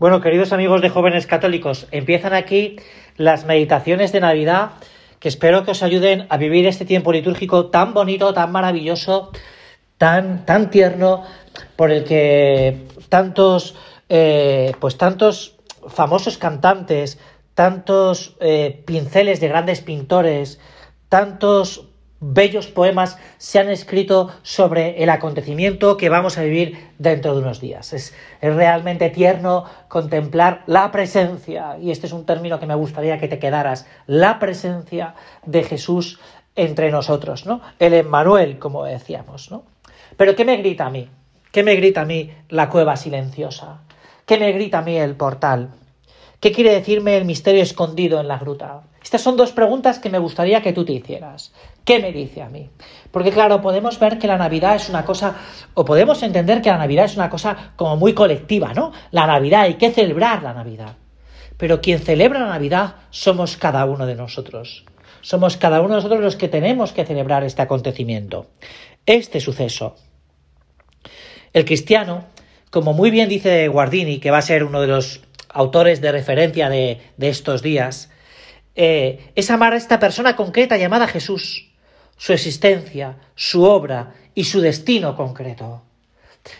[0.00, 2.76] Bueno, queridos amigos de jóvenes católicos, empiezan aquí
[3.16, 4.70] las meditaciones de Navidad
[5.18, 9.32] que espero que os ayuden a vivir este tiempo litúrgico tan bonito, tan maravilloso,
[9.96, 11.24] tan, tan tierno,
[11.74, 13.74] por el que tantos,
[14.08, 15.56] eh, pues tantos
[15.88, 17.18] famosos cantantes,
[17.54, 20.60] tantos eh, pinceles de grandes pintores,
[21.08, 21.87] tantos
[22.20, 27.60] bellos poemas se han escrito sobre el acontecimiento que vamos a vivir dentro de unos
[27.60, 27.92] días.
[27.92, 33.28] Es, realmente tierno contemplar la presencia, y este es un término que me gustaría que
[33.28, 35.14] te quedaras, la presencia
[35.46, 36.18] de Jesús
[36.56, 37.60] entre nosotros, ¿no?
[37.78, 39.62] El Emmanuel, como decíamos, ¿no?
[40.16, 41.08] Pero ¿qué me grita a mí?
[41.52, 43.78] ¿Qué me grita a mí la cueva silenciosa?
[44.26, 45.70] ¿Qué me grita a mí el portal?
[46.40, 48.82] ¿Qué quiere decirme el misterio escondido en la gruta?
[49.02, 51.52] Estas son dos preguntas que me gustaría que tú te hicieras.
[51.88, 52.68] ¿Qué me dice a mí?
[53.10, 55.36] Porque claro, podemos ver que la Navidad es una cosa,
[55.72, 58.92] o podemos entender que la Navidad es una cosa como muy colectiva, ¿no?
[59.10, 60.96] La Navidad, hay que celebrar la Navidad.
[61.56, 64.84] Pero quien celebra la Navidad somos cada uno de nosotros.
[65.22, 68.50] Somos cada uno de nosotros los que tenemos que celebrar este acontecimiento,
[69.06, 69.96] este suceso.
[71.54, 72.26] El cristiano,
[72.68, 76.68] como muy bien dice Guardini, que va a ser uno de los autores de referencia
[76.68, 78.10] de, estos días,
[78.74, 81.67] eh, es amar a esta persona concreta llamada Jesús,
[82.18, 85.80] su existencia, su obra y su destino concreto.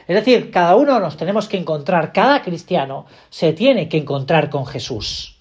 [0.07, 4.65] Es decir, cada uno nos tenemos que encontrar, cada cristiano se tiene que encontrar con
[4.65, 5.37] Jesús.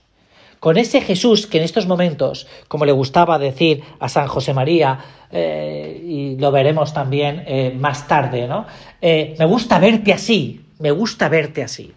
[0.59, 4.99] Con ese Jesús que en estos momentos, como le gustaba decir a San José María,
[5.31, 8.65] eh, y lo veremos también eh, más tarde, ¿no?
[9.01, 11.93] me gusta verte así, me gusta verte así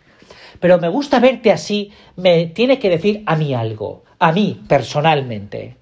[0.60, 5.76] pero me gusta verte así, me tiene que decir a mí algo, a mí personalmente.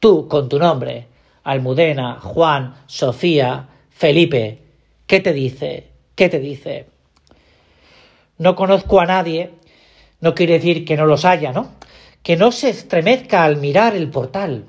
[0.00, 1.06] Tú, con tu nombre,
[1.46, 4.62] Almudena, Juan, Sofía, Felipe,
[5.06, 5.86] ¿qué te dice?
[6.16, 6.86] ¿Qué te dice?
[8.36, 9.52] No conozco a nadie,
[10.20, 11.70] no quiere decir que no los haya, ¿no?
[12.24, 14.64] Que no se estremezca al mirar el portal.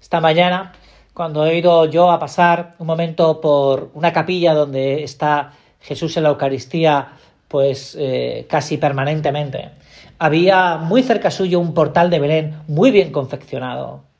[0.00, 0.72] Esta mañana,
[1.12, 5.52] cuando he ido yo a pasar un momento por una capilla donde está
[5.82, 7.12] Jesús en la Eucaristía
[7.48, 9.72] pues eh, casi permanentemente.
[10.18, 14.11] Había muy cerca suyo un portal de Belén muy bien confeccionado.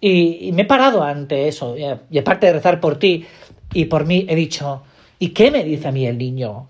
[0.00, 3.26] Y, me he parado ante eso, y, aparte de rezar por ti
[3.72, 4.82] y por mí, he dicho,
[5.18, 6.68] ¿y qué me dice a mí el niño?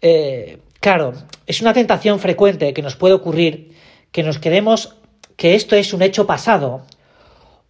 [0.00, 1.12] Eh, claro,
[1.46, 3.74] es una tentación frecuente que nos puede ocurrir
[4.12, 4.96] que nos quedemos
[5.36, 6.82] que esto es un hecho pasado,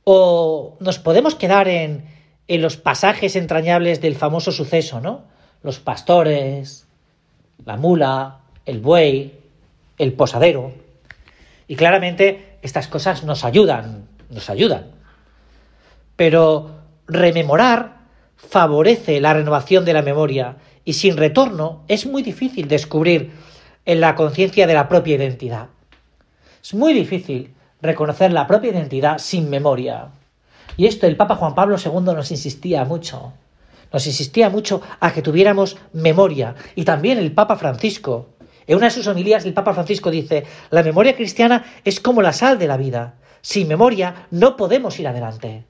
[0.04, 2.04] o nos podemos quedar en,
[2.46, 5.22] en los pasajes entrañables del famoso suceso, ¿no?
[5.62, 6.86] Los pastores,
[7.64, 9.32] la mula, el buey,
[9.98, 10.72] el posadero.
[11.66, 14.86] Y claramente estas cosas nos ayudan, nos ayudan.
[16.16, 16.70] Pero
[17.06, 17.98] rememorar
[18.36, 23.32] favorece la renovación de la memoria y sin retorno es muy difícil descubrir
[23.86, 25.68] en la conciencia de la propia identidad.
[26.62, 30.08] Es muy difícil reconocer la propia identidad sin memoria.
[30.76, 33.32] Y esto el Papa Juan Pablo II nos insistía mucho
[33.94, 36.56] nos insistía mucho a que tuviéramos memoria.
[36.74, 38.26] Y también el Papa Francisco.
[38.66, 42.32] En una de sus homilías el Papa Francisco dice, la memoria cristiana es como la
[42.32, 43.14] sal de la vida.
[43.42, 45.64] Sin memoria no podemos ir adelante.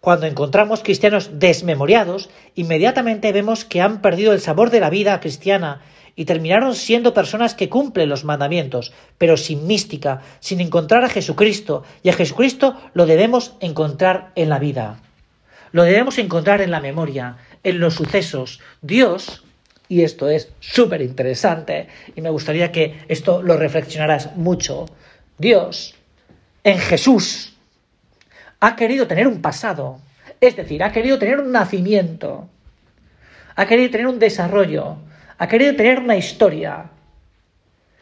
[0.00, 5.82] Cuando encontramos cristianos desmemoriados, inmediatamente vemos que han perdido el sabor de la vida cristiana
[6.16, 11.84] y terminaron siendo personas que cumplen los mandamientos, pero sin mística, sin encontrar a Jesucristo,
[12.02, 15.00] y a Jesucristo lo debemos encontrar en la vida.
[15.72, 18.60] Lo debemos encontrar en la memoria, en los sucesos.
[18.82, 19.44] Dios,
[19.90, 24.86] y esto es súper interesante, y me gustaría que esto lo reflexionaras mucho,
[25.36, 25.96] Dios,
[26.62, 27.56] en Jesús,
[28.60, 29.98] ha querido tener un pasado,
[30.40, 32.48] es decir, ha querido tener un nacimiento,
[33.56, 34.96] ha querido tener un desarrollo,
[35.38, 36.90] ha querido tener una historia,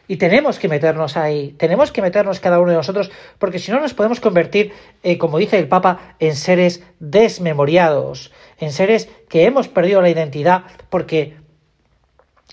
[0.07, 3.79] y tenemos que meternos ahí, tenemos que meternos cada uno de nosotros, porque si no
[3.79, 9.67] nos podemos convertir, eh, como dice el Papa, en seres desmemoriados, en seres que hemos
[9.67, 11.37] perdido la identidad porque,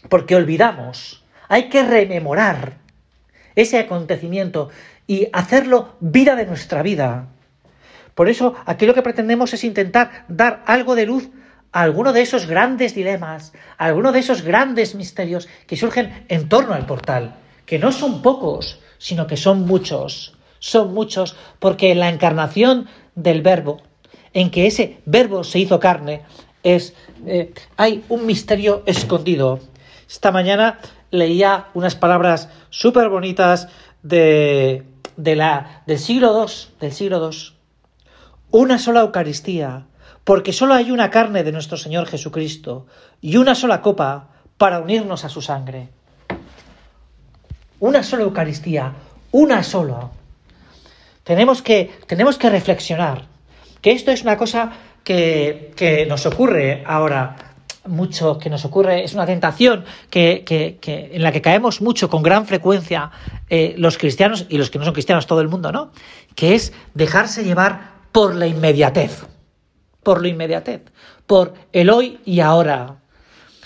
[0.08, 1.24] porque olvidamos.
[1.48, 2.78] Hay que rememorar
[3.54, 4.70] ese acontecimiento
[5.06, 7.28] y hacerlo vida de nuestra vida.
[8.14, 11.28] Por eso aquí lo que pretendemos es intentar dar algo de luz
[11.72, 16.48] a alguno de esos grandes dilemas, a alguno de esos grandes misterios que surgen en
[16.48, 17.34] torno al portal
[17.66, 20.34] que no son pocos, sino que son muchos.
[20.58, 23.82] Son muchos porque la encarnación del verbo,
[24.32, 26.22] en que ese verbo se hizo carne,
[26.62, 26.94] es,
[27.26, 29.60] eh, hay un misterio escondido.
[30.08, 30.78] Esta mañana
[31.10, 33.68] leía unas palabras súper bonitas
[34.02, 34.84] de,
[35.16, 37.38] de la, del siglo II, del siglo II.
[38.50, 39.86] Una sola Eucaristía,
[40.24, 42.86] porque solo hay una carne de nuestro Señor Jesucristo,
[43.20, 45.88] y una sola copa, para unirnos a su sangre.
[47.80, 48.92] Una sola Eucaristía,
[49.32, 50.10] una sola.
[51.24, 53.26] Tenemos que, tenemos que reflexionar
[53.82, 54.72] que esto es una cosa
[55.04, 57.55] que, que nos ocurre ahora
[57.88, 62.22] mucho, que nos ocurre, es una tentación que, que, en la que caemos mucho con
[62.22, 63.10] gran frecuencia
[63.48, 65.92] eh, los cristianos y los que no son cristianos, todo el mundo, ¿no?
[66.34, 69.26] Que es dejarse llevar por la inmediatez,
[70.02, 70.82] por la inmediatez,
[71.26, 72.96] por el hoy y ahora,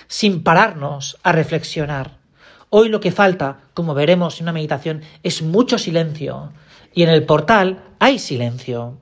[0.08, 2.18] sin pararnos a reflexionar.
[2.68, 6.52] Hoy lo que falta, como veremos en una meditación, es mucho silencio.
[6.94, 8.98] Y en el portal hay silencio.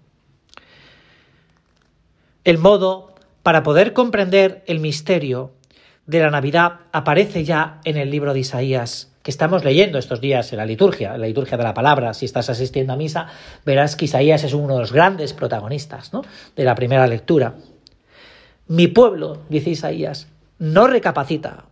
[2.44, 3.14] El modo
[3.48, 5.52] para poder comprender el misterio
[6.04, 10.52] de la Navidad aparece ya en el libro de Isaías, que estamos leyendo estos días
[10.52, 12.12] en la liturgia, en la liturgia de la palabra.
[12.12, 13.28] Si estás asistiendo a misa,
[13.64, 16.26] verás que Isaías es uno de los grandes protagonistas ¿no?
[16.56, 17.54] de la primera lectura.
[18.66, 20.28] Mi pueblo, dice Isaías,
[20.58, 21.64] no recapacita,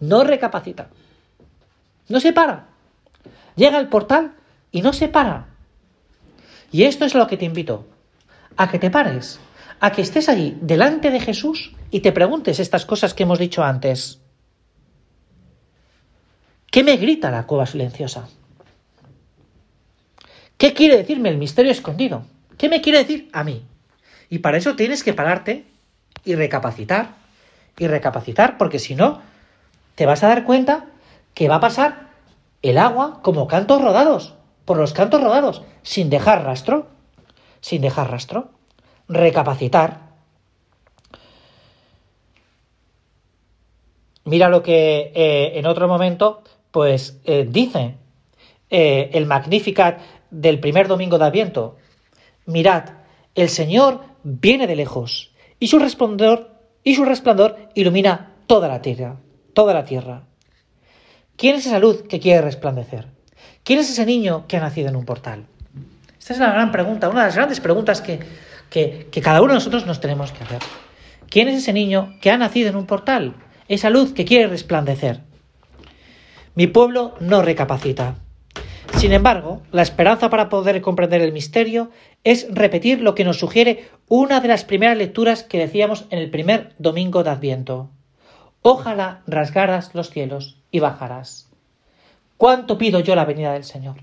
[0.00, 0.88] no recapacita,
[2.08, 2.68] no se para.
[3.54, 4.32] Llega al portal
[4.70, 5.48] y no se para.
[6.70, 7.84] Y esto es lo que te invito,
[8.56, 9.40] a que te pares,
[9.82, 13.64] a que estés allí delante de Jesús y te preguntes estas cosas que hemos dicho
[13.64, 14.20] antes.
[16.70, 18.28] ¿Qué me grita la cueva silenciosa?
[20.56, 22.22] ¿Qué quiere decirme el misterio escondido?
[22.56, 23.64] ¿Qué me quiere decir a mí?
[24.30, 25.64] Y para eso tienes que pararte
[26.24, 27.16] y recapacitar.
[27.76, 29.20] Y recapacitar, porque si no,
[29.96, 30.86] te vas a dar cuenta
[31.34, 32.10] que va a pasar
[32.62, 36.86] el agua como cantos rodados, por los cantos rodados, sin dejar rastro.
[37.60, 38.52] Sin dejar rastro.
[39.08, 40.12] Recapacitar.
[44.24, 47.96] Mira lo que eh, en otro momento pues eh, dice
[48.70, 50.00] eh, el Magnificat
[50.30, 51.76] del primer domingo de Adviento,
[52.46, 52.84] mirad,
[53.34, 56.50] el Señor viene de lejos y su resplandor
[56.82, 59.16] y su resplandor ilumina toda la tierra,
[59.52, 60.22] toda la tierra.
[61.36, 63.06] ¿Quién es esa luz que quiere resplandecer?
[63.64, 65.46] ¿Quién es ese niño que ha nacido en un portal?
[66.18, 68.20] Esta es la gran pregunta, una de las grandes preguntas que,
[68.72, 70.60] que, cada uno de nosotros nos tenemos que hacer.
[71.28, 73.34] ¿Quién es ese niño que ha nacido en un portal?
[73.68, 75.20] Esa luz que quiere resplandecer.
[76.54, 78.16] Mi pueblo no recapacita.
[78.96, 81.90] Sin embargo, la esperanza para poder comprender el misterio
[82.24, 86.30] es repetir lo que nos sugiere una de las primeras lecturas que decíamos en el
[86.30, 87.90] primer domingo de Adviento.
[88.62, 91.50] Ojalá rasgaras los cielos y bajarás.
[92.36, 93.96] ¿Cuánto pido yo la venida del Señor?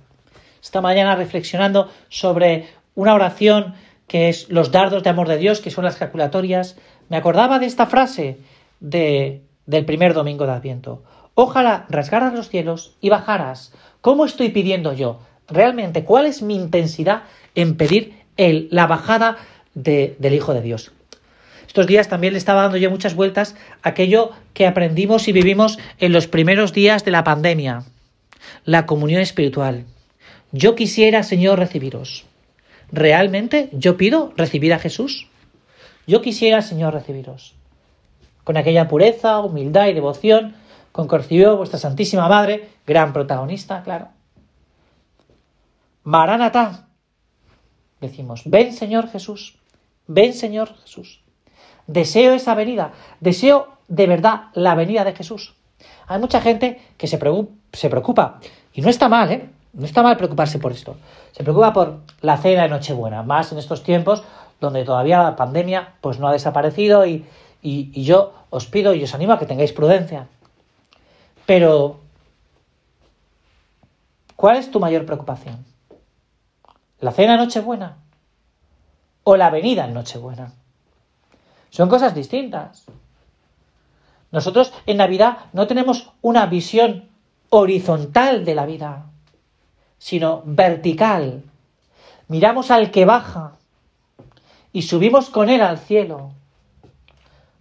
[0.62, 3.75] Esta mañana reflexionando sobre una oración
[4.09, 6.75] que es los dardos de amor de Dios, que son las calculatorias,
[7.07, 8.39] me acordaba de esta frase
[8.81, 11.03] de, del primer domingo de Adviento.
[11.35, 13.71] Ojalá rasgaras los cielos y bajaras.
[14.01, 15.19] ¿Cómo estoy pidiendo yo?
[15.47, 17.23] Realmente, ¿cuál es mi intensidad
[17.56, 19.38] en pedir el, la bajada
[19.75, 20.91] de, del Hijo de Dios?
[21.67, 26.13] Estos días también le estaba dando yo muchas vueltas aquello que aprendimos y vivimos en
[26.13, 27.83] los primeros días de la pandemia,
[28.65, 29.85] la comunión espiritual.
[30.51, 32.25] Yo quisiera, Señor, recibiros.
[32.91, 35.27] ¿Realmente yo pido recibir a Jesús?
[36.07, 37.56] Yo quisiera, Señor, recibiros.
[38.44, 40.56] Con aquella pureza, humildad y devoción
[40.91, 44.09] con concibió vuestra Santísima Madre, gran protagonista, claro.
[46.03, 46.88] Maranatá,
[48.01, 49.59] decimos, ven Señor Jesús,
[50.07, 51.21] ven Señor Jesús.
[51.88, 55.56] Deseo esa venida, deseo de verdad la venida de Jesús.
[56.07, 58.40] Hay mucha gente que se preocupa, se preocupa
[58.73, 59.49] y no está mal, ¿eh?
[59.73, 60.97] No está mal preocuparse por esto.
[61.31, 64.23] Se preocupa por la cena de Nochebuena, más en estos tiempos
[64.59, 67.26] donde todavía la pandemia pues no ha desaparecido y,
[67.61, 70.28] y, y yo os pido y os animo a que tengáis prudencia.
[71.45, 71.99] Pero,
[74.35, 75.66] ¿cuál es tu mayor preocupación?
[76.99, 77.97] ¿La cena en Nochebuena?
[79.23, 80.54] ¿O la venida en Nochebuena?
[81.69, 82.85] Son cosas distintas.
[84.31, 87.09] Nosotros en Navidad no tenemos una visión
[87.49, 89.06] horizontal de la vida,
[89.99, 91.44] sino vertical.
[92.27, 93.53] Miramos al que baja
[94.73, 96.31] y subimos con él al cielo.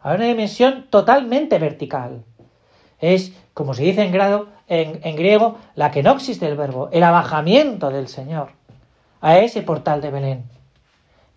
[0.00, 2.24] Hay una dimensión totalmente vertical.
[3.00, 8.06] Es como se dice en, grado, en, griego, la kenoxis del verbo, el abajamiento del
[8.06, 8.50] Señor
[9.20, 10.44] a ese portal de Belén.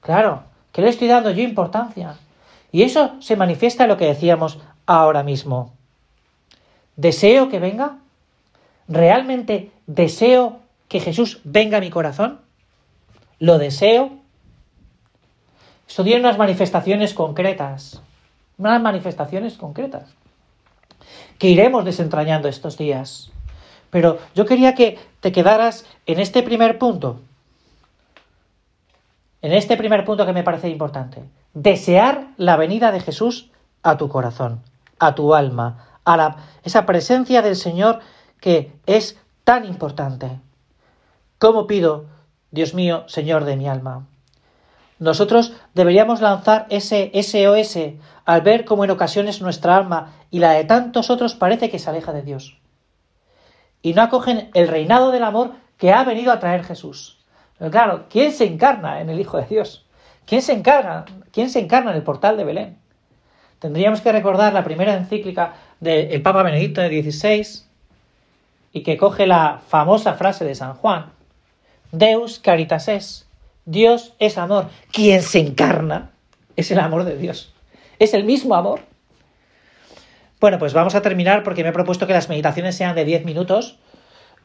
[0.01, 2.17] Claro, que le estoy dando yo importancia.
[2.71, 5.73] Y eso se manifiesta en lo que decíamos ahora mismo.
[6.95, 7.97] ¿Deseo que venga?
[8.87, 10.59] ¿Realmente deseo
[10.91, 12.41] que Jesús venga a mi corazón?
[13.39, 14.11] ¿Lo deseo?
[15.87, 18.01] Esto tiene unas manifestaciones concretas.
[18.57, 20.09] Unas manifestaciones concretas
[21.37, 23.31] que iremos desentrañando estos días.
[23.89, 27.21] Pero yo quería que te quedaras en este primer punto.
[29.41, 31.23] En este primer punto que me parece importante.
[31.53, 33.49] Desear la venida de Jesús
[33.81, 34.61] a tu corazón,
[34.99, 38.01] a tu alma, a la, esa presencia del Señor
[38.41, 40.41] que es tan importante.
[41.41, 42.05] ¿Cómo pido,
[42.51, 44.05] Dios mío, Señor de mi alma?
[44.99, 47.95] Nosotros deberíamos lanzar ese SOS
[48.25, 51.89] al ver cómo en ocasiones nuestra alma y la de tantos otros parece que se
[51.89, 52.59] aleja de Dios.
[53.81, 57.17] Y no acogen el reinado del amor que ha venido a traer Jesús.
[57.57, 59.87] Pero claro, ¿quién se encarna en el Hijo de Dios?
[60.27, 61.05] ¿Quién se encarga?
[61.31, 62.77] ¿Quién se encarna en el portal de Belén?
[63.57, 67.63] Tendríamos que recordar la primera encíclica del Papa Benedicto XVI
[68.73, 71.13] y que coge la famosa frase de San Juan:
[71.91, 73.27] Deus caritas es.
[73.65, 74.69] Dios es amor.
[74.91, 76.11] Quien se encarna
[76.55, 77.53] es el amor de Dios.
[77.99, 78.81] Es el mismo amor.
[80.39, 83.25] Bueno, pues vamos a terminar porque me he propuesto que las meditaciones sean de 10
[83.25, 83.77] minutos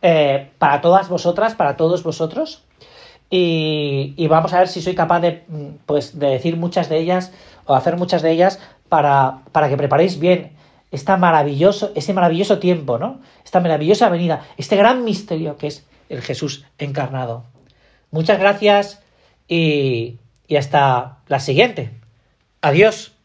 [0.02, 2.62] eh, para todas vosotras, para todos vosotros.
[3.30, 7.32] Y, vamos a ver si soy capaz de, mm, pues, de decir muchas de ellas
[7.64, 10.52] o hacer muchas de ellas para, para que preparéis bien
[10.92, 13.20] esta maravilloso, ese maravilloso tiempo, ¿no?
[13.44, 17.44] Esta maravillosa venida, este gran misterio que es el Jesús encarnado.
[18.10, 19.02] Muchas gracias
[19.48, 21.90] y, y hasta la siguiente.
[22.60, 23.15] Adiós.